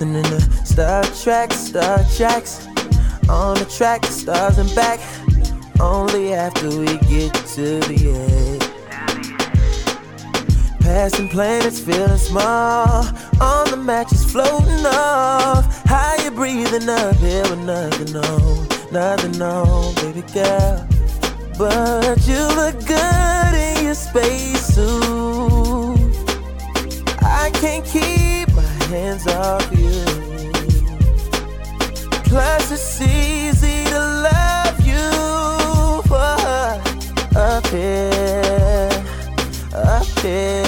[0.00, 2.66] listening to Star Trek, Star Tracks.
[3.30, 5.00] On the track, stars and back.
[5.80, 8.72] Only after we get to the end
[10.80, 13.06] passing planets, feeling small.
[13.40, 15.64] On the mattress, floating off.
[15.86, 20.86] How you breathing up here with nothing on, nothing on, baby girl.
[21.56, 24.86] But you look good in your spacesuit.
[27.22, 28.35] I can't keep
[28.86, 30.04] hands off you.
[32.24, 35.36] Plus, it's easy to love you
[37.36, 38.90] up here,
[39.74, 40.65] up here.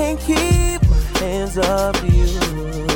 [0.00, 2.89] can't keep my hands off you.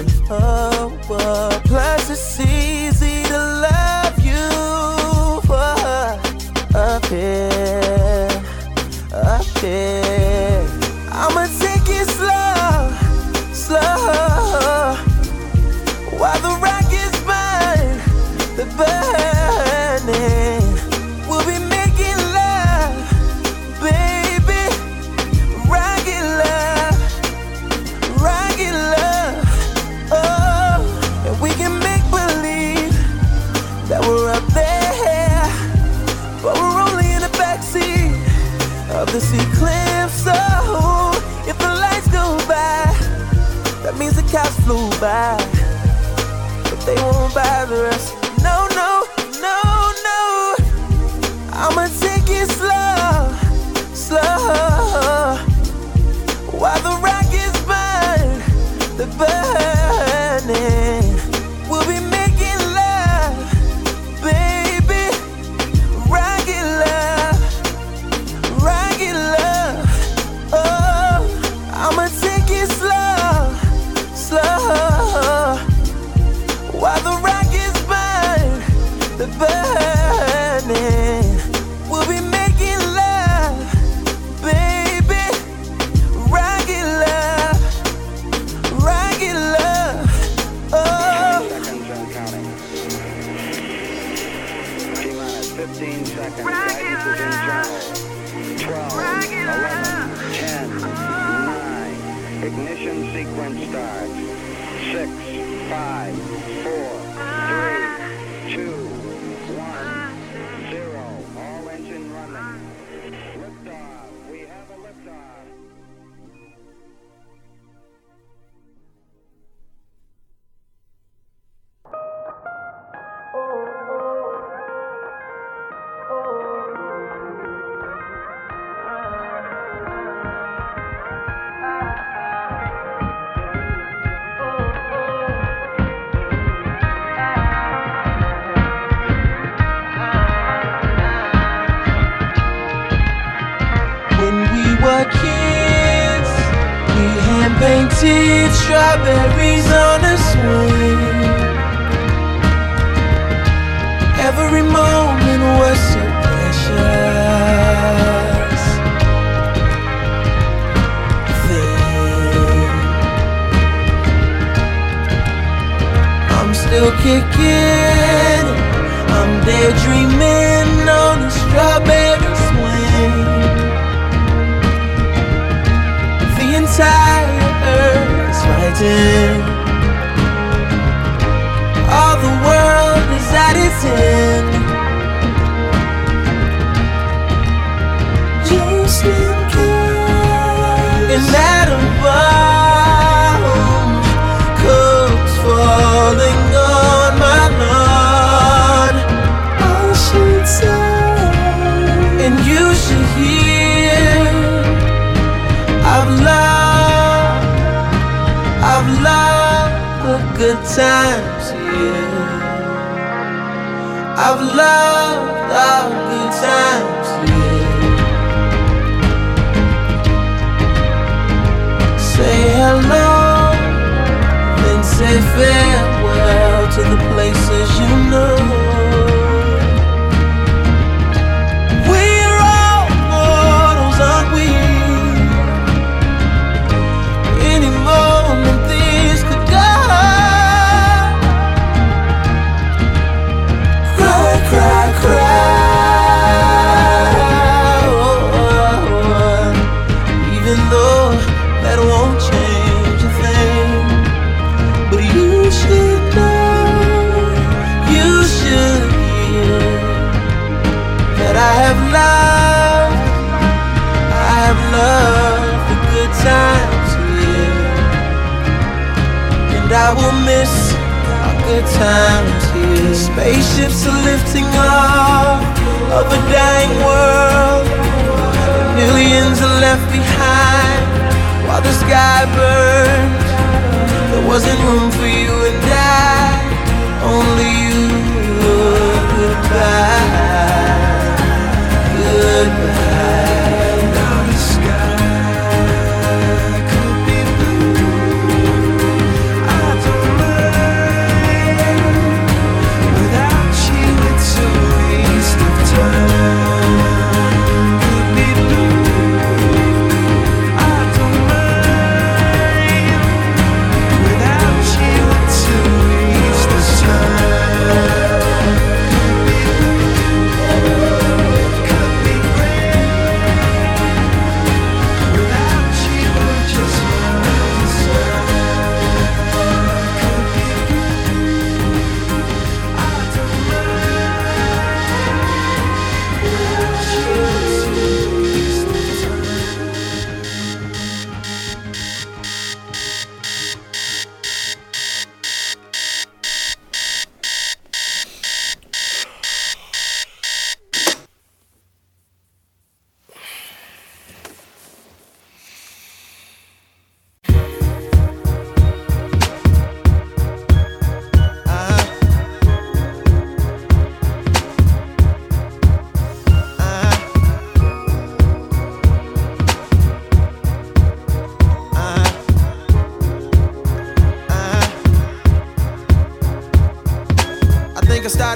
[148.74, 149.33] driving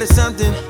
[0.06, 0.67] perfect.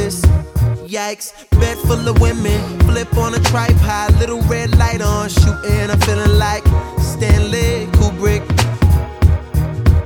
[0.00, 5.90] Yikes, bed full of women, flip on a tripod, little red light on, shooting.
[5.90, 6.64] I'm feeling like
[6.98, 8.44] Stanley Kubrick.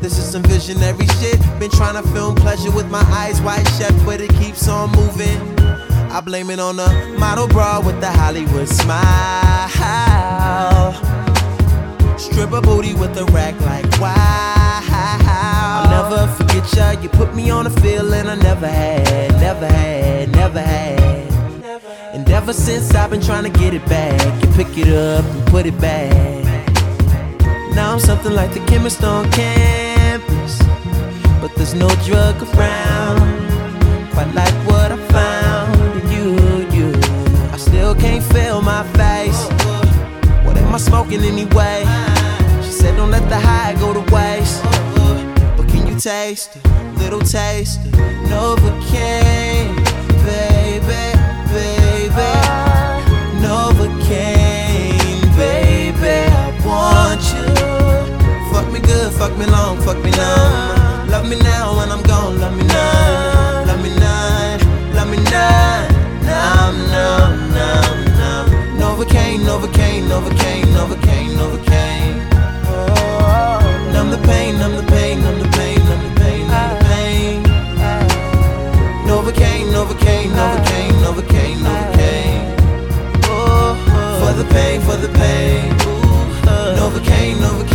[0.01, 1.41] This is some visionary shit.
[1.59, 5.41] Been trying to film pleasure with my eyes wide shut, but it keeps on moving.
[6.11, 9.71] I blame it on the model bra with the Hollywood smile.
[12.19, 14.54] Strip a booty with a rack like wow
[15.95, 16.91] never forget ya.
[17.03, 21.33] You put me on a feeling I never had, never had, never had.
[22.15, 25.47] And ever since I've been trying to get it back, you pick it up and
[25.47, 26.45] put it back.
[27.75, 30.55] Now I'm something like the chemist on campus,
[31.41, 33.19] but there's no drug around.
[34.15, 36.29] Quite like what I found in you,
[36.77, 36.89] you.
[37.53, 39.41] I still can't feel my face.
[40.45, 41.81] What am I smoking anyway?
[42.65, 44.74] She said, don't let the high go to waste
[45.99, 46.57] taste,
[46.99, 47.81] little taste,
[48.29, 49.77] Novocaine,
[50.25, 51.15] baby,
[51.53, 52.33] baby,
[53.41, 57.47] Novocaine, baby, I want you.
[58.53, 61.09] Fuck me good, fuck me long, fuck me numb.
[61.11, 64.59] Love me now when I'm gone, love me now, love me now,
[64.95, 65.89] love me now.
[66.23, 68.49] Numb, numb, numb, numb.
[68.79, 70.74] Novocaine, Novocaine, Novocaine.
[80.37, 82.45] Novocaine, Novocaine, Novocaine,
[84.21, 85.73] For the pain, for the pain.
[86.47, 86.77] Uh.
[86.79, 87.74] Novocaine, Novocaine.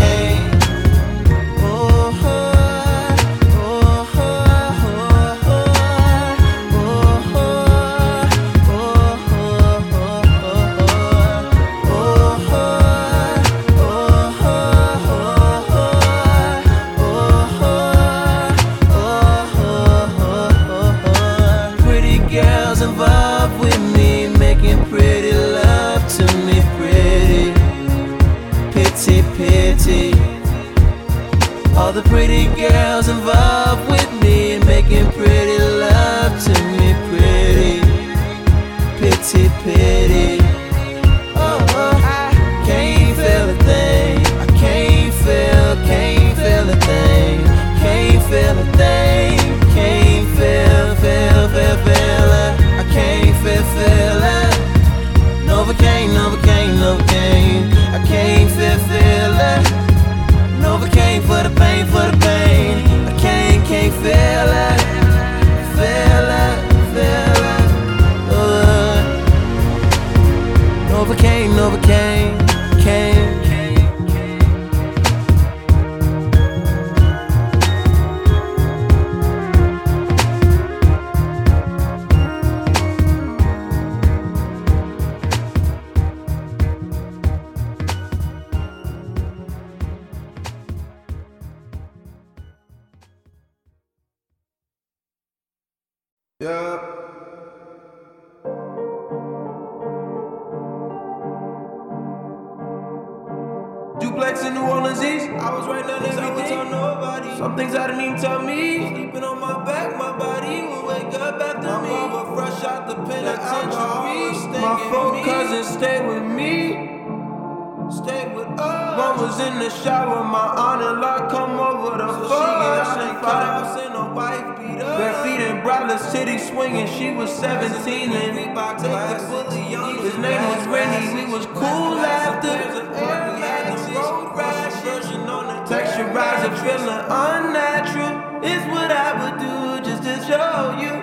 [137.35, 139.55] unnatural is what I would do
[139.87, 140.93] just to show you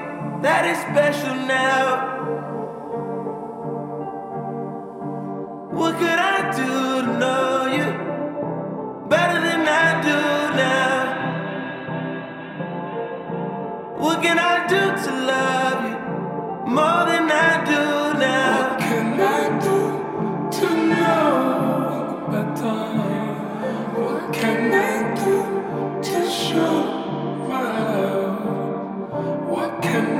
[0.42, 1.84] that it's special now.
[5.78, 7.88] What could I do to know you
[9.08, 10.20] better than I do
[10.64, 10.98] now?
[13.98, 15.96] What can I do to love you
[16.76, 17.85] more than I do?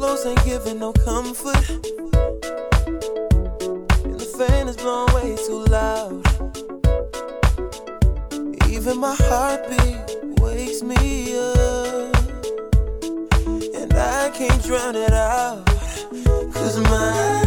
[0.00, 1.68] Pillows ain't giving no comfort.
[4.02, 6.26] And the fan is blowing way too loud.
[8.70, 12.16] Even my heartbeat wakes me up.
[13.76, 15.66] And I can't drown it out.
[16.54, 17.39] Cause my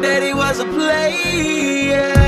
[0.00, 2.23] like a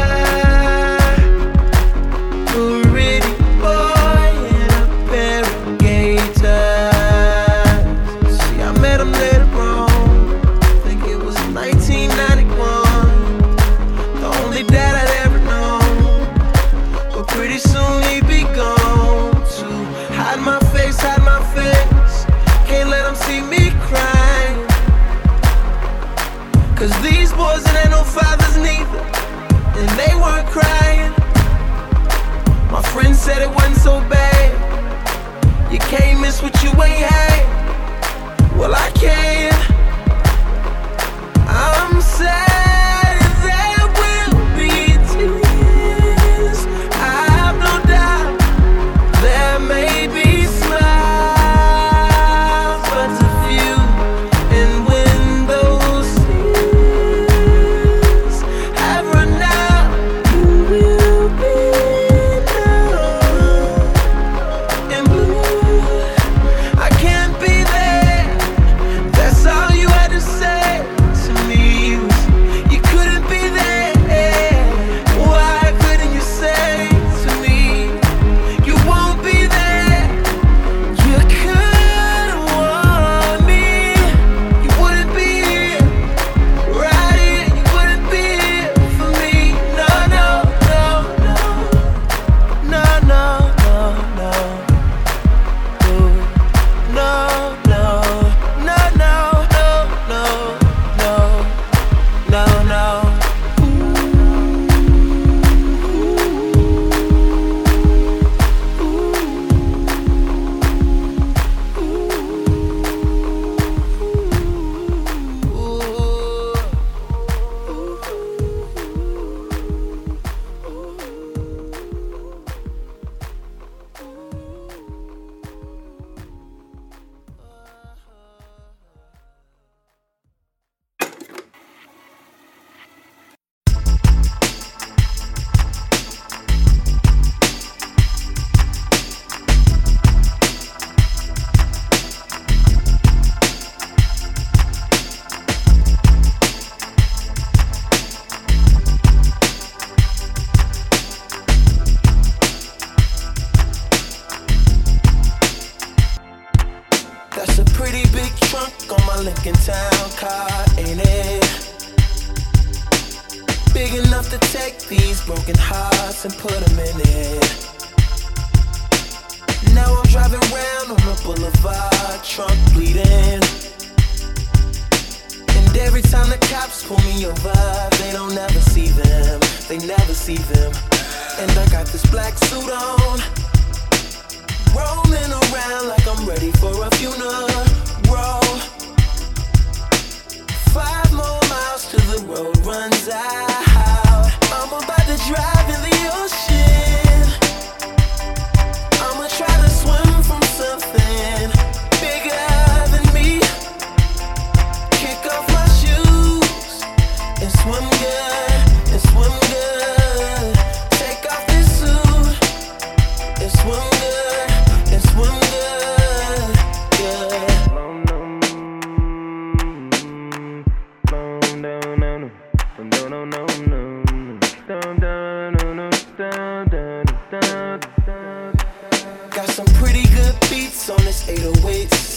[36.77, 37.16] way you have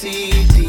[0.02, 0.69] CD.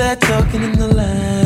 [0.00, 1.39] back talking in the line.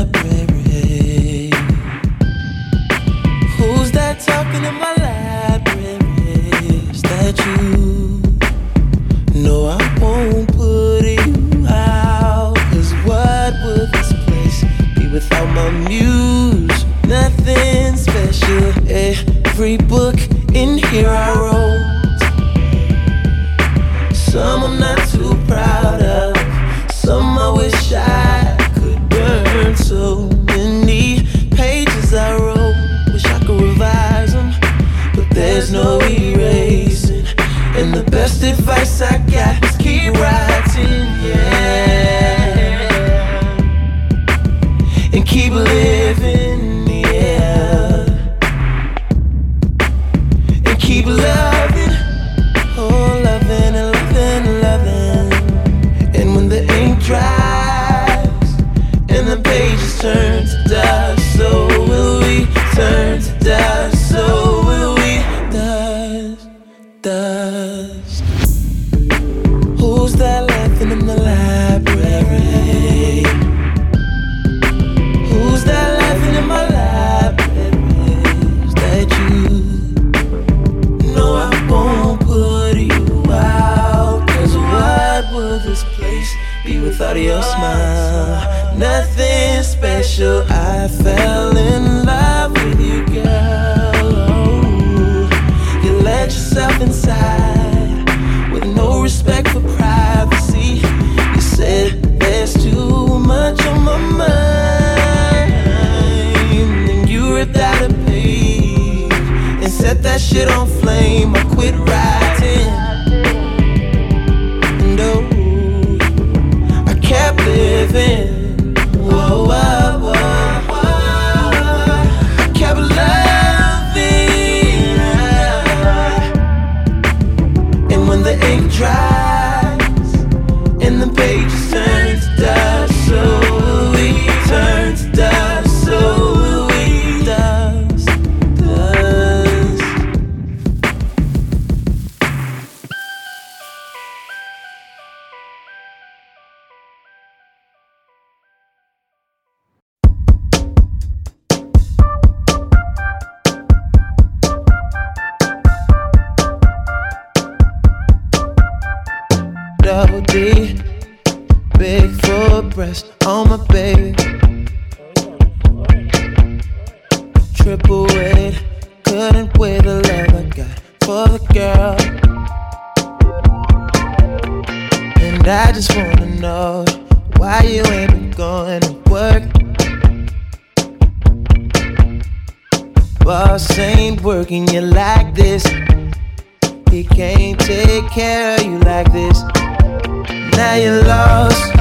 [190.64, 191.76] now you're lost,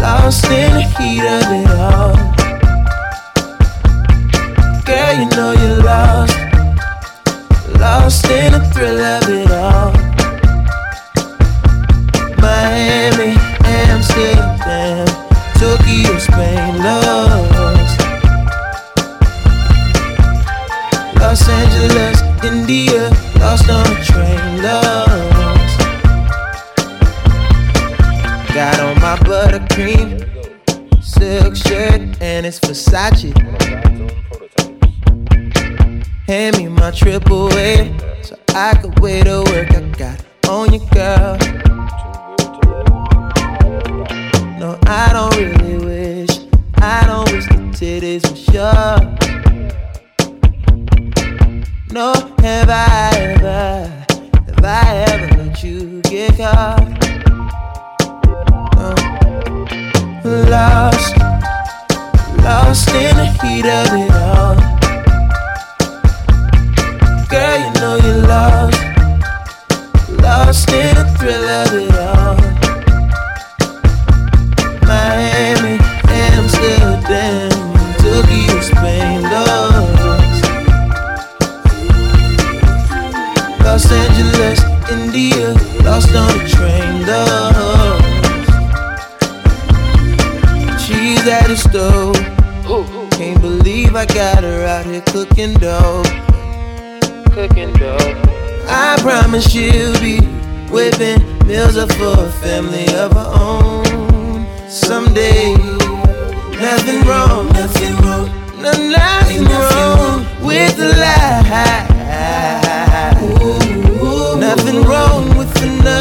[0.00, 1.81] lost in the heat of it all.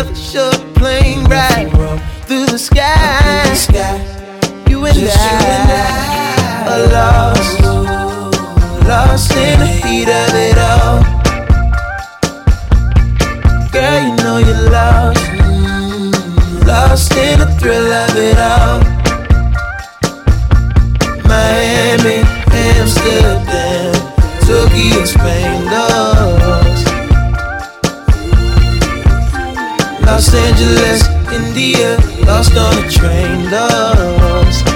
[0.02, 1.70] Another short plane ride
[2.26, 3.54] through the sky.
[4.70, 5.46] You and I
[6.68, 7.62] are lost,
[8.88, 11.04] lost in the heat of it all.
[13.72, 15.26] Girl, you know you're lost,
[16.66, 18.80] lost in the thrill of it all.
[21.28, 23.94] Miami, Amsterdam,
[24.46, 26.11] Tokyo, Spain, lost.
[30.22, 34.71] Los Angeles, India, lost on a train, lost.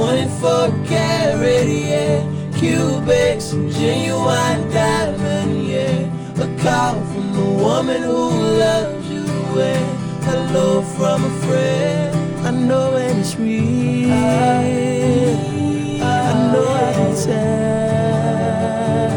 [0.00, 2.24] 24 karat, yeah.
[2.56, 6.42] Cubics, genuine diamond, yeah.
[6.42, 8.30] A call from the woman who
[8.62, 9.84] loves you, yeah.
[10.24, 12.16] Hello from a friend.
[12.46, 14.10] I know and it's real.
[16.02, 19.12] I know I can tell.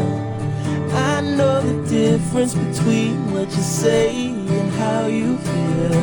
[0.91, 5.93] I know the difference between what you say and how you feel.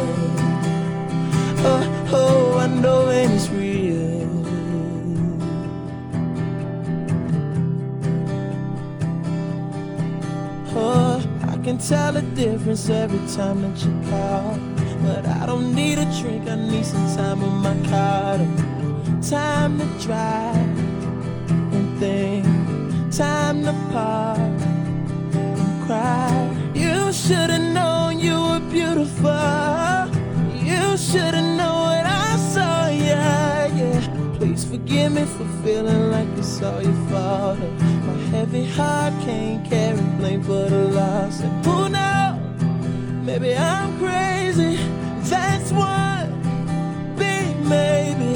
[1.68, 3.39] Oh, oh, I know and
[11.70, 14.58] can tell the difference every time that you call.
[15.04, 18.38] But I don't need a drink, I need some time in my car.
[19.22, 20.78] Time to drive
[21.76, 22.46] and think.
[23.16, 26.32] Time to park and cry.
[26.74, 29.79] You should've known you were beautiful.
[34.90, 37.58] Forgive me for feeling like it's all your fault.
[38.06, 41.40] My heavy heart can't carry blame for the loss.
[41.42, 42.40] And who knows?
[43.24, 44.78] Maybe I'm crazy.
[45.30, 46.28] That's one
[47.16, 48.34] big maybe.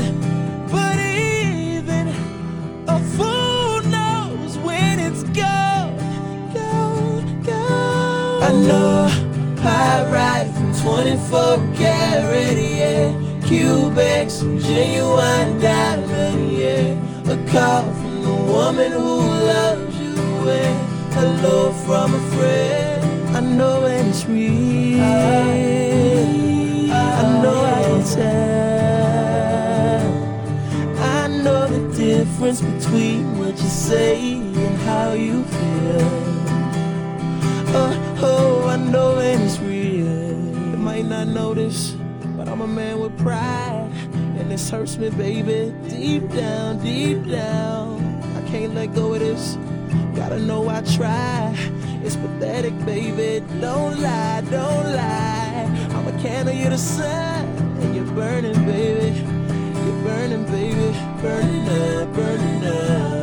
[0.70, 2.14] But even
[2.86, 5.90] a fool knows when it's go,
[6.54, 8.38] go.
[8.42, 9.08] I know
[9.58, 13.24] I ride from 24 karat, yeah.
[13.44, 17.32] Cubics, genuine diamond, yeah.
[17.32, 19.16] A call from the woman who
[19.50, 20.72] loves you, yeah.
[21.16, 23.00] Hello from a friend.
[23.34, 25.00] I know and it's real.
[26.92, 29.24] I know I can tell.
[31.16, 34.34] I know the difference between what you say
[34.64, 36.08] and how you feel.
[37.80, 37.92] Oh,
[38.30, 40.12] oh, I know and it's real.
[40.72, 41.96] You might not notice,
[42.36, 43.73] but I'm a man with pride.
[44.54, 48.22] This hurts me, baby, deep down, deep down.
[48.36, 49.58] I can't let go of this.
[50.14, 51.52] Gotta know I try.
[52.04, 53.44] It's pathetic, baby.
[53.60, 55.88] Don't lie, don't lie.
[55.90, 57.46] I'm a candle, you're the sun,
[57.80, 59.18] and you're burning, baby.
[59.18, 60.96] You're burning, baby.
[61.20, 63.13] Burning up, burning up.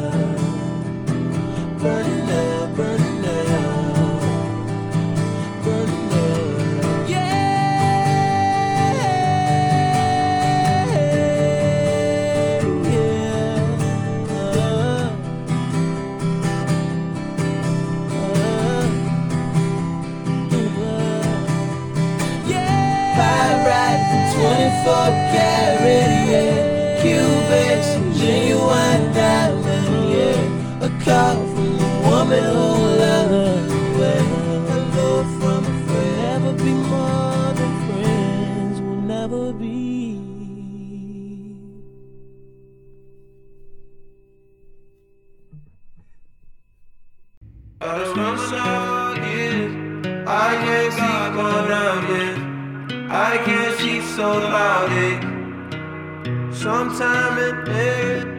[54.15, 56.51] So loud, yeah.
[56.51, 58.30] Sometime in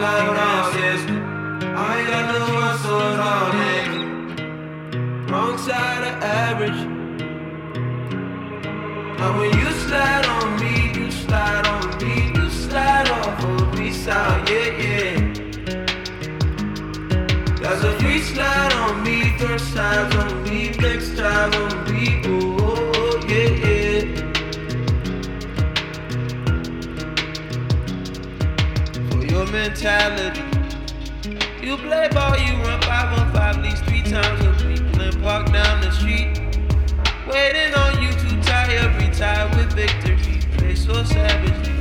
[0.00, 1.00] houses.
[1.62, 3.54] I got no one so loud.
[5.30, 6.80] Wrong side of average.
[9.20, 13.92] And when you slide on me, you slide on me, you slide off of me,
[13.92, 15.16] side, yeah, yeah.
[17.60, 18.59] There's a free slide
[29.70, 30.42] mentality,
[31.62, 35.22] you play ball, you run five on five, at least three times a week, and
[35.22, 36.40] park down the street.
[37.28, 41.72] Waiting on you to tie up, retire with victory, play so savagely.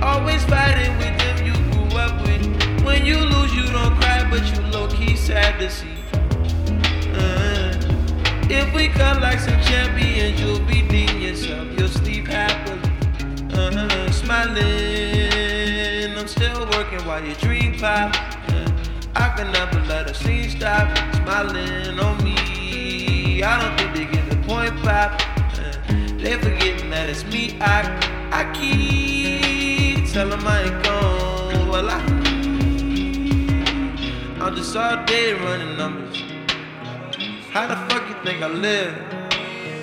[0.00, 2.46] Always fighting with them you grew up with.
[2.84, 5.98] When you lose, you don't cry, but you low key sad to see.
[7.12, 7.74] Uh,
[8.48, 11.66] if we cut like some champions, you'll be redeem yourself.
[11.76, 12.80] You'll sleep happily,
[13.54, 14.97] uh, smiling.
[16.38, 18.14] Still working while your dream pop.
[18.14, 18.70] Uh,
[19.16, 20.86] I can never let a scene stop.
[21.16, 23.42] Smiling on me.
[23.42, 25.20] I don't think they get the point pop.
[25.58, 25.72] Uh,
[26.22, 27.58] they forgetting that it's me.
[27.60, 27.82] I
[28.30, 31.68] I keep tell them I ain't gone.
[31.70, 31.98] Well, I
[34.40, 36.22] I'm just all day running numbers.
[37.50, 38.94] How the fuck you think I live?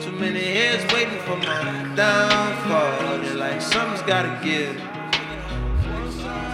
[0.02, 3.18] Too many heads waiting for my downfall.
[3.24, 4.95] They're like something's gotta give.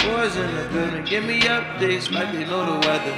[0.03, 3.13] Boys in the building, give me updates like they know the weather.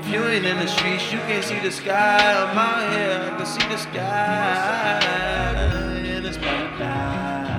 [0.00, 2.42] If you ain't in the streets, you can't see the sky.
[2.42, 4.98] I'm out here, I can see the sky.
[6.04, 7.54] And it's paradise.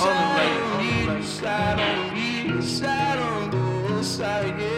[0.00, 1.24] On the right, on the right.
[1.24, 4.75] Slide on me, slide on the side, yeah.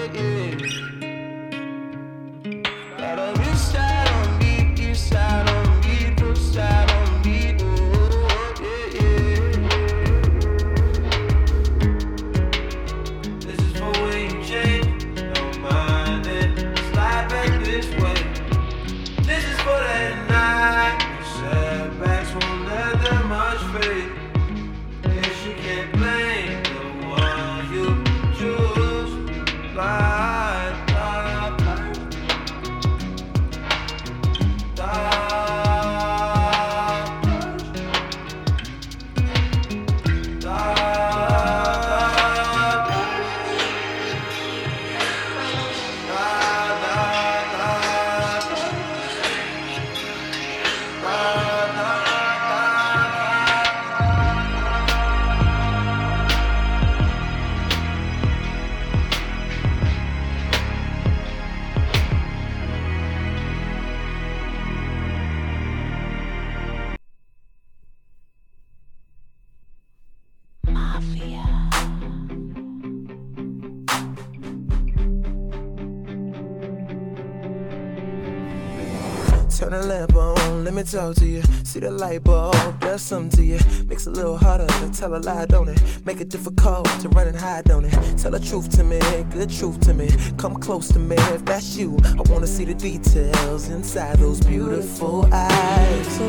[80.90, 81.42] Talk to you.
[81.64, 83.58] See the light bulb, does something to you.
[83.86, 85.80] Makes it a little harder to tell a lie, don't it?
[86.06, 87.92] Make it difficult to run and hide, don't it?
[88.18, 88.98] Tell the truth to me,
[89.30, 90.08] good truth to me.
[90.38, 91.96] Come close to me if that's you.
[92.04, 96.20] I wanna see the details inside those beautiful eyes.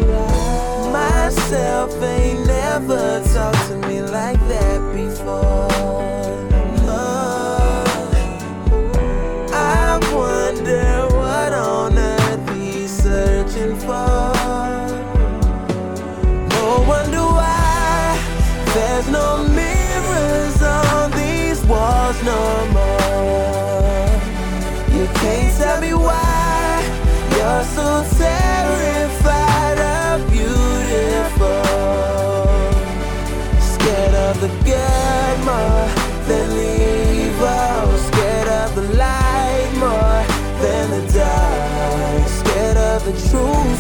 [0.92, 5.79] Myself ain't never talked to me like that before.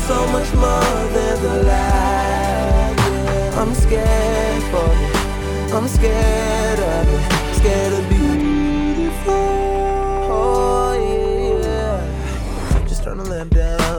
[0.10, 2.96] So much more than the lie.
[3.62, 5.74] I'm scared for it.
[5.76, 7.56] I'm scared of it.
[7.60, 9.89] Scared of beautiful.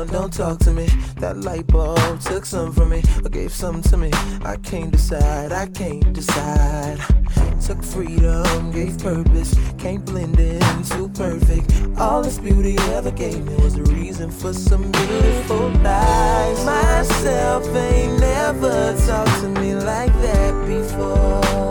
[0.06, 0.86] Down, don't talk to me.
[1.16, 4.10] That light bulb took some from me, or gave some to me.
[4.42, 6.98] I can't decide, I can't decide.
[7.66, 11.72] Took freedom, gave purpose, can't blend in too perfect.
[11.98, 16.64] All this beauty ever gave me was a reason for some beautiful lies.
[16.64, 21.70] Myself ain't never talked to me like that before.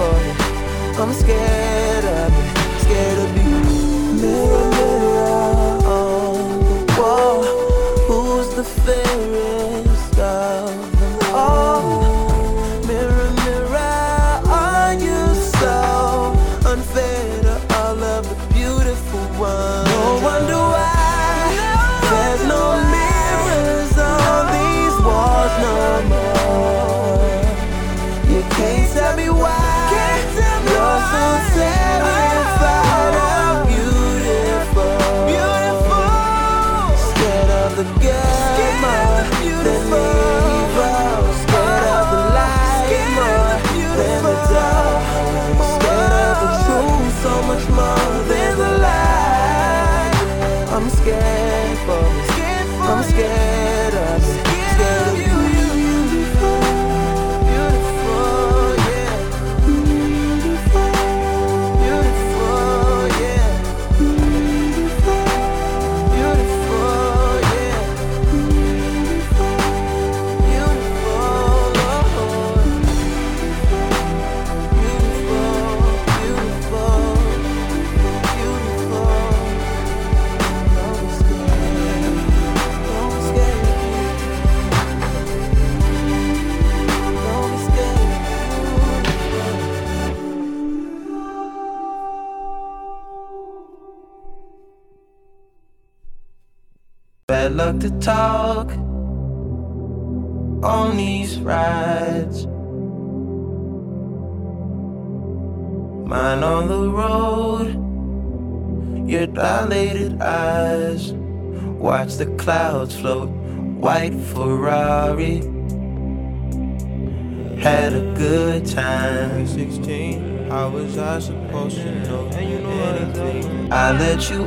[0.00, 0.34] for you.
[1.02, 2.48] I'm scared of it.
[2.84, 3.56] Scared of you.
[4.22, 5.30] Mirror, mirror
[5.96, 7.40] on the wall.
[8.08, 9.69] Who's the fairest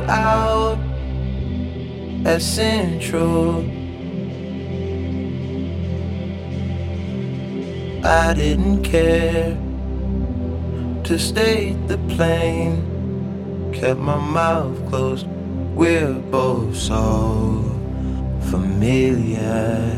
[0.08, 0.78] out
[2.26, 3.60] at Central.
[8.04, 9.56] I didn't care
[11.04, 15.26] to stay the plane, kept my mouth closed.
[15.74, 17.62] We're both so
[18.50, 19.90] familiar.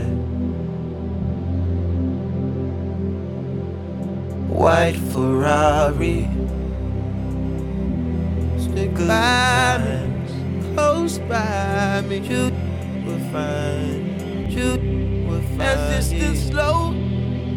[4.49, 6.36] White Ferrari.
[8.97, 12.17] By me close by me.
[12.19, 12.51] You
[13.05, 15.63] will find, you will find.
[15.63, 16.95] As the slow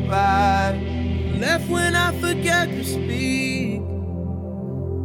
[0.10, 0.82] ride,
[1.40, 3.82] left when I forget to speak.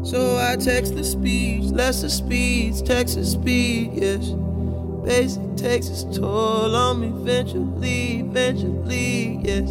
[0.04, 4.34] So I text the speech, lesser speeds, Texas speed, yes.
[5.04, 9.70] Basic takes its toll on me eventually, eventually, yes.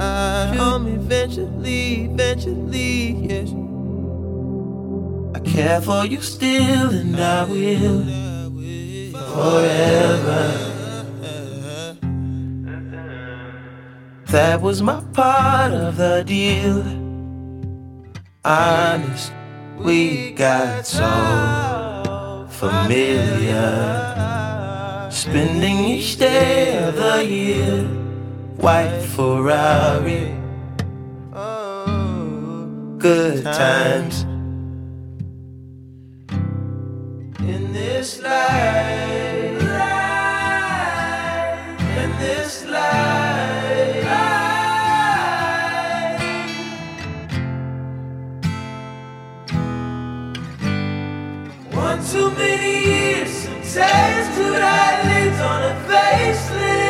[0.00, 3.65] I on me eventually, eventually, yes
[5.46, 8.04] care for you still, and I will
[9.34, 10.72] forever.
[14.26, 16.82] That was my part of the deal.
[18.44, 19.32] Honest,
[19.78, 23.68] we got so familiar.
[25.10, 27.84] Spending each day of the year,
[28.56, 30.36] white Ferrari.
[31.32, 34.26] Oh, good times
[38.06, 39.62] this life,
[42.02, 44.06] in this life.
[51.72, 56.85] One too many years, some taste to that leads on a facelift.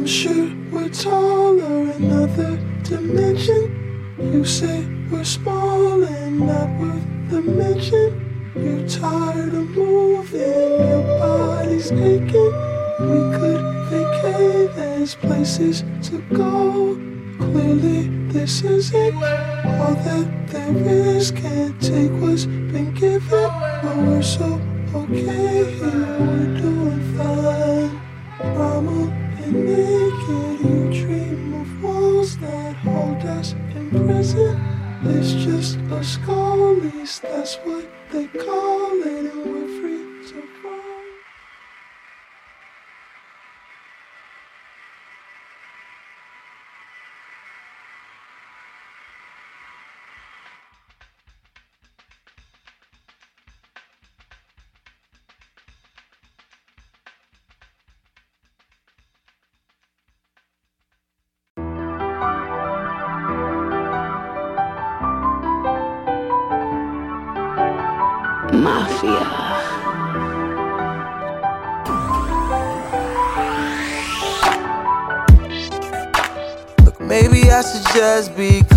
[0.00, 4.14] I'm sure we're taller, in another dimension.
[4.18, 8.50] You say we're small and not worth the mention.
[8.56, 12.52] You're tired of moving, your body's aching.
[12.98, 16.94] We could vacate, there's places to go.
[17.36, 21.30] Clearly, this isn't all that there is.
[21.30, 23.50] Can't take what's been given,
[23.82, 24.58] but we're so
[24.94, 26.16] okay here.
[26.20, 29.19] We're doing fine.
[29.52, 34.60] Naked, dream of walls that hold us in prison.
[35.04, 36.04] It's just at
[36.72, 38.99] least that's what they call
[78.10, 78.69] Should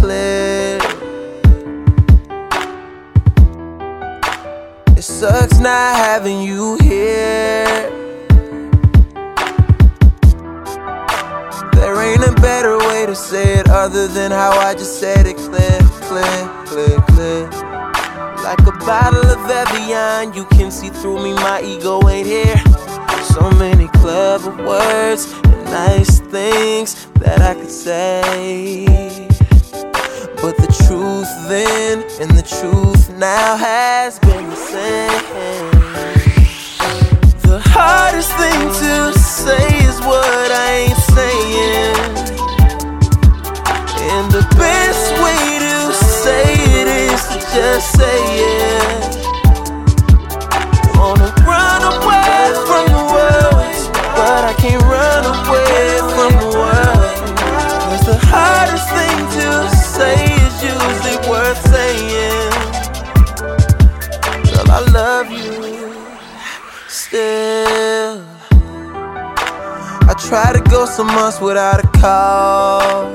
[71.13, 73.05] months without a call.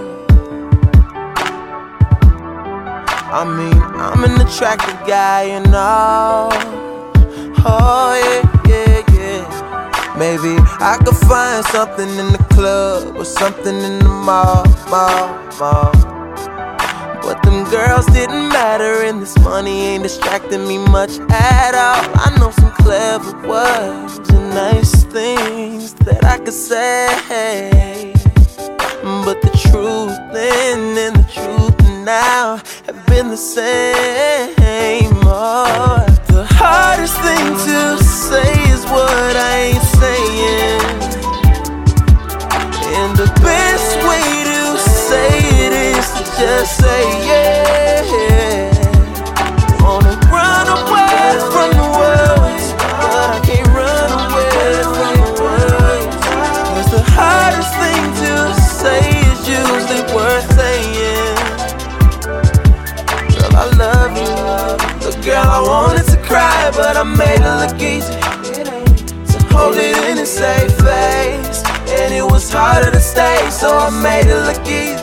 [3.30, 6.50] I mean, I'm an attractive guy and all.
[7.64, 10.14] Oh, yeah, yeah, yeah.
[10.16, 15.28] Maybe I could find something in the club or something in the mall, mall,
[15.58, 15.92] mall.
[17.22, 22.04] But them girls didn't matter, and this money ain't distracting me much at all.
[22.14, 25.77] I know some clever words and nice things
[26.08, 28.12] that I could say.
[29.24, 32.56] But the truth then and the truth now
[32.86, 35.12] have been the same.
[35.24, 40.80] Oh, the hardest thing to say is what I ain't saying.
[42.98, 45.28] And the best way to say
[45.64, 48.67] it is to just say yeah.
[65.58, 68.14] I wanted to cry, but I made it look easy.
[69.26, 71.66] So hold it in and say face.
[71.98, 75.02] And it was harder to stay, so I made it look easy.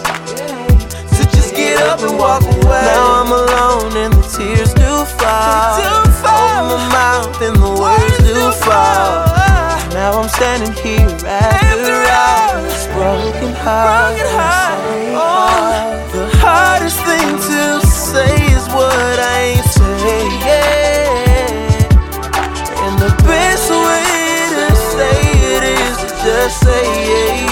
[1.11, 2.87] So just get up and walk away.
[2.87, 5.75] Now I'm alone and the tears do fall.
[5.99, 9.27] Open my mouth and the words do fall.
[9.91, 15.04] Now I'm standing here after all this broken heart.
[26.65, 27.44] Say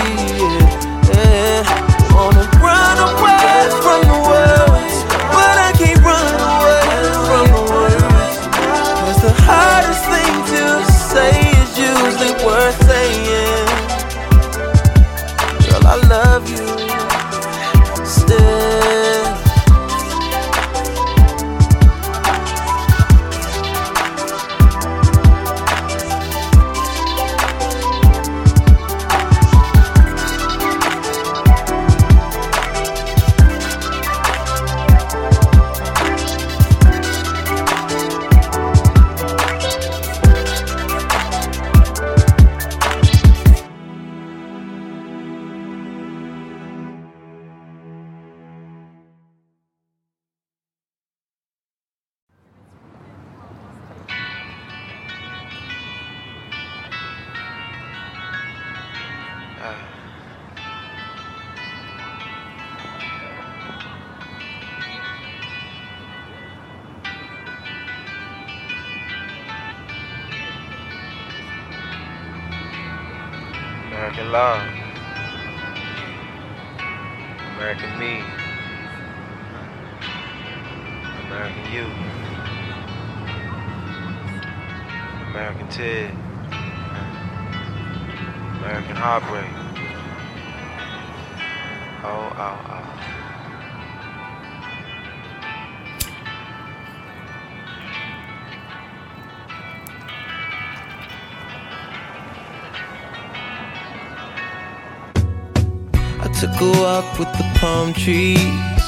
[106.44, 108.84] took a walk with the palm trees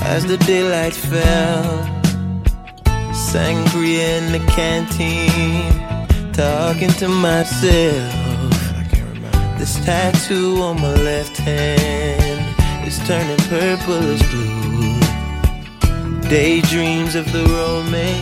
[0.00, 1.84] as the daylight fell.
[3.12, 5.70] Sangria in the canteen,
[6.32, 8.14] talking to myself.
[9.58, 12.56] This tattoo on my left hand
[12.88, 14.98] is turning purple as blue.
[16.30, 18.14] Daydreams of the romance,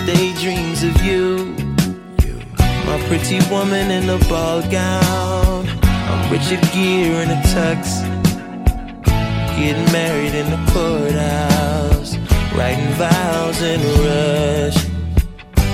[0.00, 1.54] daydreams of you.
[2.86, 5.23] My pretty woman in a ball gown.
[6.06, 8.02] I'm Richard Gere in a tux.
[9.56, 12.16] Getting married in the courthouse.
[12.54, 14.78] Writing vows in a rush.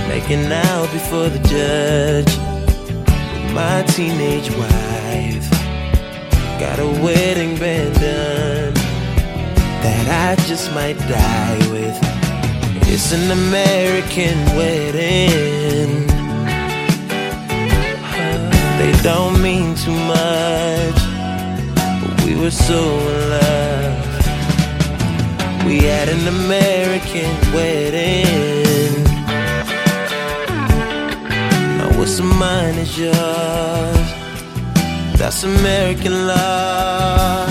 [0.09, 2.33] Making out before the judge.
[3.33, 5.51] With my teenage wife.
[6.61, 8.75] Got a wedding band done.
[9.83, 11.99] That I just might die with.
[12.93, 16.20] It's an American wedding.
[18.81, 21.01] They don't mean too much,
[22.01, 24.07] but we were so in love.
[25.67, 29.05] We had an American wedding.
[31.77, 34.09] Now what's mine is yours.
[35.19, 37.47] That's American law.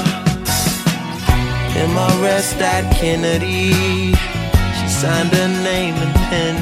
[2.24, 4.16] rest at Kennedy.
[4.78, 6.56] She signed her name and pen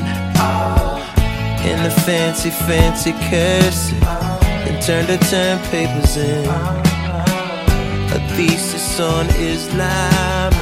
[1.66, 4.27] in the fancy, fancy cursive
[4.88, 6.48] turned her term papers in.
[6.48, 10.54] A thesis on Islam,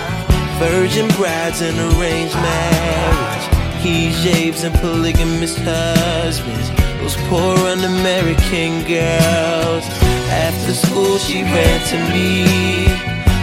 [0.58, 3.46] virgin brides and arranged marriage,
[3.86, 6.72] hijabs and polygamous husbands.
[7.02, 9.86] Those poor un-American girls.
[10.34, 12.48] After school, she ran to me,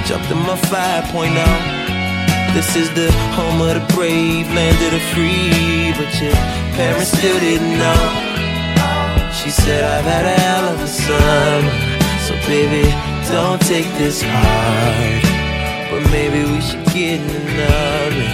[0.04, 2.54] jumped in my 5.0.
[2.54, 5.94] This is the home of the brave, land of the free.
[5.96, 6.34] But your
[6.74, 8.31] parents still didn't know.
[9.52, 11.76] Said, I've had a hell of a summer.
[12.26, 12.88] So, baby,
[13.30, 15.22] don't take this hard.
[15.90, 18.26] But maybe we should get in another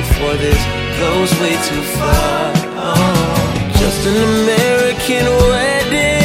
[0.00, 0.60] before this
[0.98, 2.52] goes way too far.
[2.88, 6.21] Oh, just an American wedding.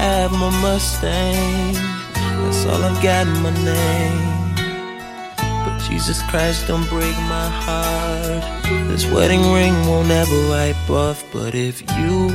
[0.00, 1.74] Have my Mustang.
[2.40, 4.20] That's all I've got in my name.
[5.64, 8.42] But Jesus Christ, don't break my heart.
[8.88, 11.22] This wedding ring won't ever wipe off.
[11.32, 12.30] But if you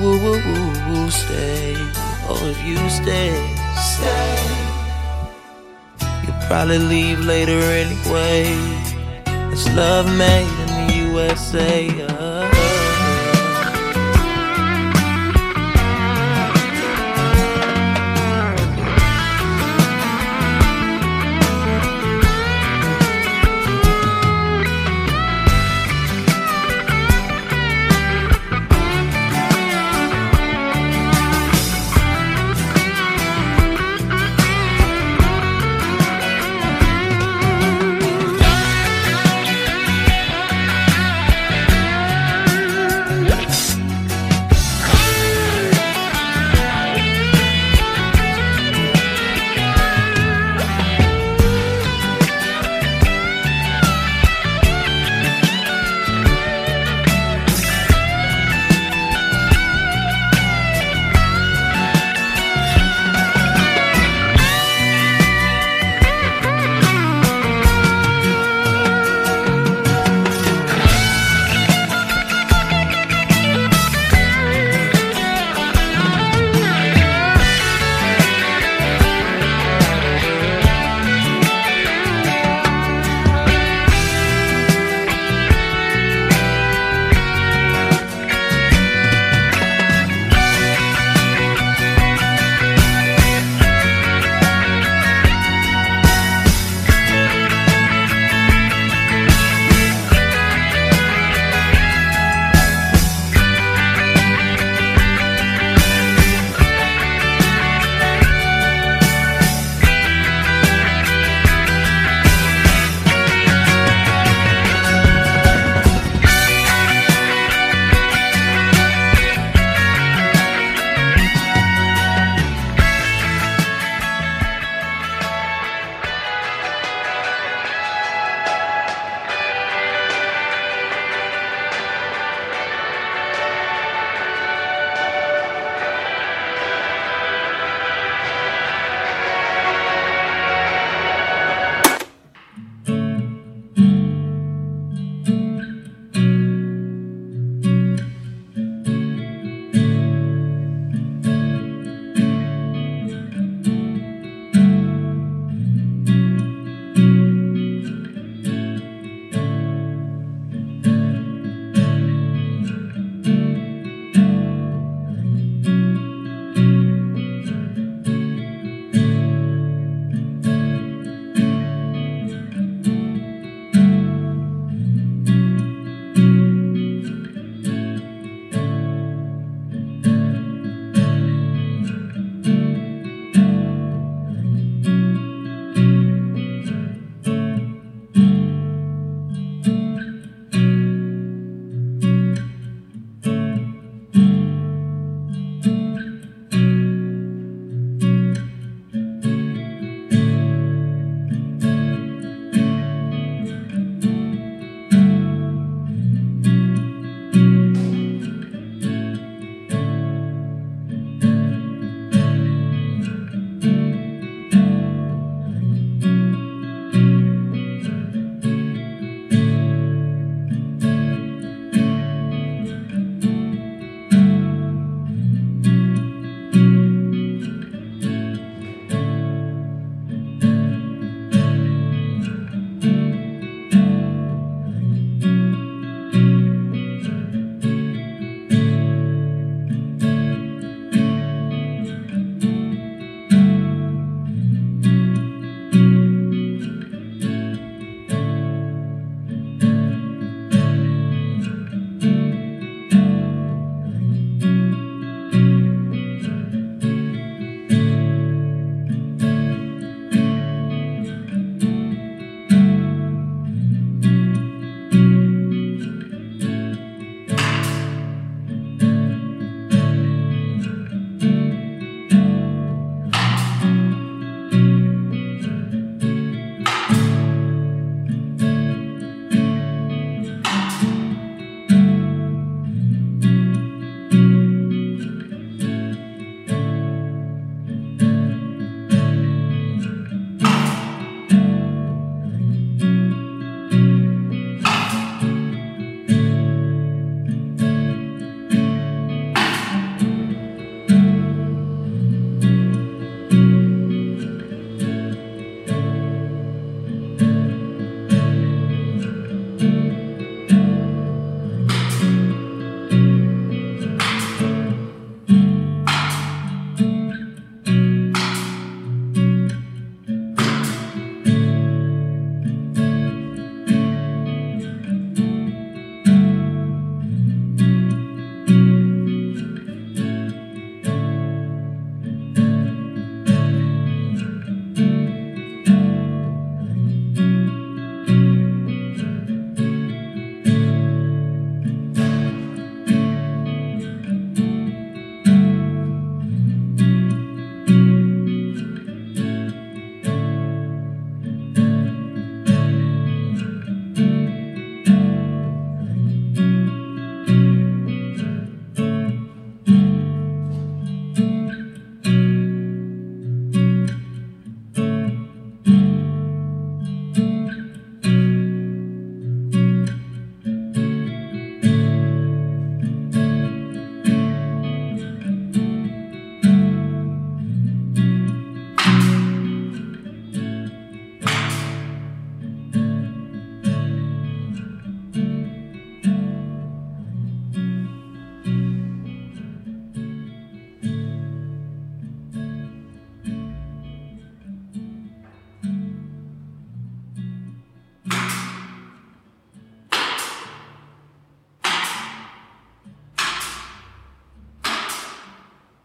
[1.10, 1.74] stay,
[2.30, 3.34] oh, if you stay,
[3.94, 4.38] stay,
[6.24, 8.46] you'll probably leave later anyway.
[9.52, 11.90] It's love made in the USA.
[12.08, 12.35] Uh.